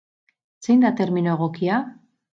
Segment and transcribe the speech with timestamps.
[0.67, 1.79] Zein da termino egokia?